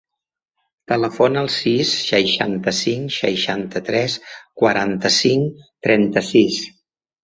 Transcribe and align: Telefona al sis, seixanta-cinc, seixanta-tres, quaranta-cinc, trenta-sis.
Telefona 0.91 1.43
al 1.45 1.49
sis, 1.57 1.91
seixanta-cinc, 2.07 3.15
seixanta-tres, 3.19 4.19
quaranta-cinc, 4.65 5.65
trenta-sis. 5.89 6.65